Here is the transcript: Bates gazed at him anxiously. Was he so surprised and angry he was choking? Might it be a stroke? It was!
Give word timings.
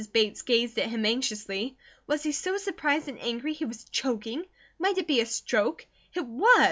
Bates 0.11 0.41
gazed 0.41 0.79
at 0.79 0.89
him 0.89 1.05
anxiously. 1.05 1.77
Was 2.07 2.23
he 2.23 2.31
so 2.31 2.57
surprised 2.57 3.07
and 3.07 3.21
angry 3.21 3.53
he 3.53 3.65
was 3.65 3.83
choking? 3.91 4.45
Might 4.79 4.97
it 4.97 5.05
be 5.05 5.21
a 5.21 5.27
stroke? 5.27 5.85
It 6.15 6.25
was! 6.25 6.59